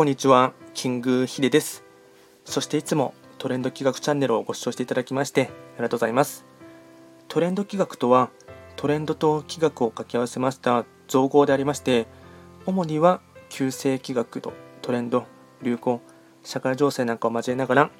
[0.00, 1.84] こんにちは、キングヒデです。
[2.46, 5.44] そしていつもトレンド企画チャンネルをご視聴していただきましてあ
[5.76, 6.46] りがとうございます。
[7.28, 8.30] トレンド企画とは、
[8.76, 12.06] トレンドと企画を掛け合わせました造語でありまして、
[12.64, 13.20] 主には
[13.50, 15.26] 旧世企画とトレンド、
[15.60, 16.00] 流行、
[16.44, 17.90] 社会情勢なんかを交えながら、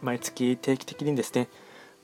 [0.00, 1.48] 毎月定期的にですね、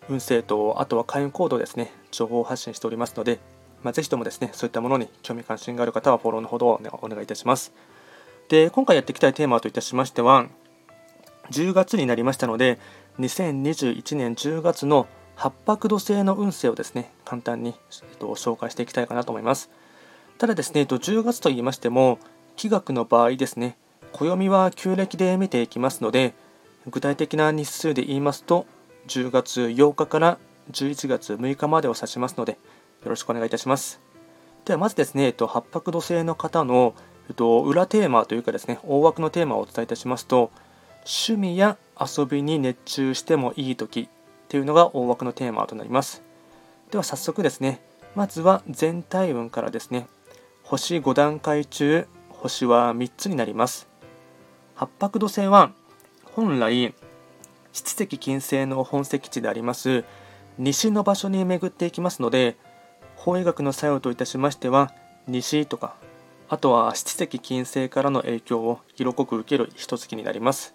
[0.08, 3.38] 運勢とあとは開運行動ですね、情報を発信しておりますので、
[3.84, 7.72] まあ、ぜひともですね、そういったものに興味関心がある方はフォローのほどを、お願いいたします。
[8.48, 10.46] で、今回やっていきたいテーマといたしましては、
[11.50, 12.78] 10月になりましたので、
[13.18, 17.74] 2021年10月の八白土星の運勢をですね、簡単に、
[18.10, 19.70] えっと、紹介していきたいかなと思います。
[20.38, 22.18] ただですね、えっと、10月と言いましても、
[22.56, 23.76] 気学の場合ですね、
[24.12, 26.34] 暦は旧暦で見ていきますので、
[26.90, 28.66] 具体的な日数で言いますと、
[29.08, 30.38] 10月8日から
[30.70, 34.00] 11月6日までを指しますので、よろしくお願いいたします。
[34.64, 36.94] ではまずですね、えっと、八白土星の方の
[37.28, 40.50] えっと、裏テーマというかですね、大枠のテーマをお伝えいたしますと、
[41.06, 44.08] 趣味や遊びに熱中してもいい時っ
[44.48, 46.22] ていうのが大枠のテーマとなります。
[46.90, 47.80] では早速ですね、
[48.14, 50.06] まずは全体運からですね、
[50.62, 53.88] 星5段階中、星は3つになります。
[54.74, 55.72] 八白土星は
[56.24, 56.94] 本来、
[57.72, 60.04] 七石金星の本石地であります
[60.58, 62.56] 西の場所に巡っていきますので、
[63.16, 64.92] 法医学の作用といたしましては、
[65.26, 65.96] 西とか
[66.48, 70.74] あとは七石金星からの影響を色濃く受ける一月になります。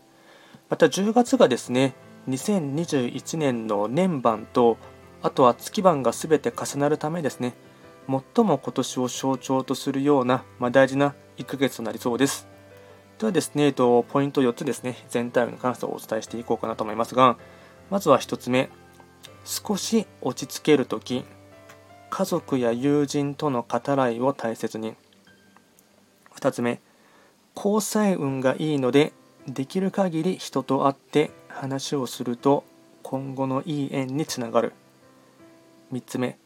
[0.69, 1.95] また10月がですね、
[2.27, 4.77] 2021年の年番と、
[5.21, 7.53] あとは月番が全て重なるためですね、
[8.07, 12.47] 最も今年を象徴とするような、まあ、大事な1ヶ月となりそうです。
[13.19, 17.37] ではですね、えっと、ポイント4つですね、全体に関してお伝えしていこうかなと思いますが、
[17.89, 18.69] まずは1つ目、
[19.43, 21.25] 少し落ち着けるとき、
[22.09, 24.95] 家族や友人との語らいを大切に。
[26.39, 26.79] 2つ目。
[27.55, 29.11] 交際運がいいので
[29.47, 32.63] できる限り人と会って話をすると
[33.03, 34.73] 今後のいい縁につながる。
[35.91, 36.37] 3つ目。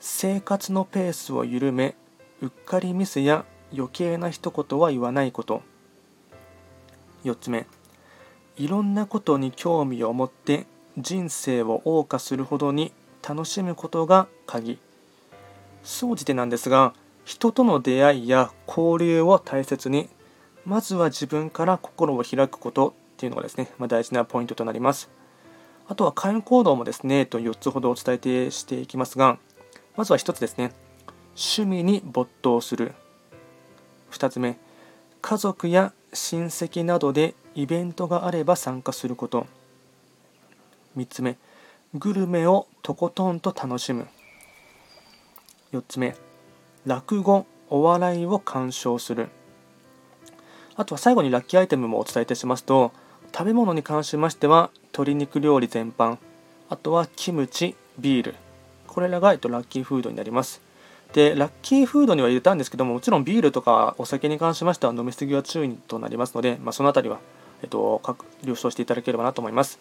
[0.00, 1.94] 生活のペースを緩め
[2.40, 5.62] うっかりミスや余計な一言は言わないこと。
[7.24, 7.66] 4つ目。
[8.56, 12.92] いろんなことに興味を持って人生を謳歌するほどに
[13.26, 14.78] 楽しむことが鍵。
[15.82, 20.08] 総じてなんですが人との出会いや交流を大切に
[20.64, 25.10] まずは自分から心を開くことっていうのがですね、まあ、大事なポイントとなります。
[25.86, 29.38] あとは会員行動もですねと4つほどお伝えてしていきますが
[29.98, 30.72] まずは1つですね
[31.36, 32.92] 趣味に没頭する。
[34.10, 34.56] 2つ目
[35.20, 39.46] 家族や親戚などでイベントがあれば参加すること。
[40.96, 41.36] 3つ目
[41.94, 44.06] グルメをとことんと楽しむ。
[45.72, 46.16] 4つ目
[46.86, 49.28] 落語お笑いを鑑賞する。
[50.76, 52.92] あとは最後にラッキーアイテムもお伝えいたしますと
[53.32, 56.18] 食べ物に関しましては鶏肉料理全般。
[56.68, 58.34] あとはキムチビール。
[58.86, 60.60] これらが、えっと、ラッキーフードになります。
[61.14, 67.20] でラッキーフードには入れたんですけどももちろんビールとかお酒に関しましては飲み過ぎは注意となりますので、まあ、その辺りは、
[67.62, 68.02] えっと、
[68.42, 69.78] 了承していただければなと思います。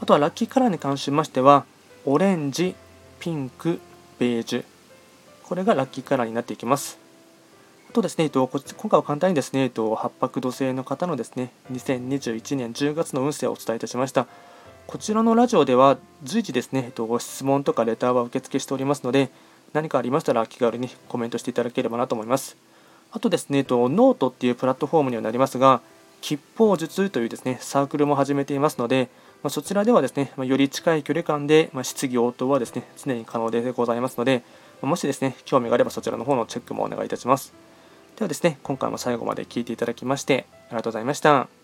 [0.00, 1.66] あとはラッキーカラーに関しましては
[2.06, 2.74] オレンジ
[3.18, 3.80] ピンク
[4.18, 4.69] ベージュ。
[5.50, 6.96] これがラッキーカラーになっていきます。
[7.90, 14.28] あとですね、えっと、こ今回は簡単にですね、えっと八白土星の方のですね、2021年10月の運勢をお伝えいたしました。
[14.86, 19.28] こちらのラジオでは随時ですね、ご質問とかレターは受付しておりますので、
[19.72, 22.56] 何かありましたら気軽にコメントしていただければなと思います。
[23.10, 25.80] あとですね、えっとノートっていうプラットフォームにはなりますが、
[26.20, 29.08] 吉報術というですね、サークルも始めていますので、
[29.42, 34.42] まあ、そちらではですね、ま、より近い距離感で、ま、質疑応答はですね、常に可能でございますので、
[34.82, 37.52] まもしですね、興味があればそちらの方のチェックもお願いいたします。
[38.16, 41.59] ではですね、今回も最後まで聴いていただきましてありがとうございました。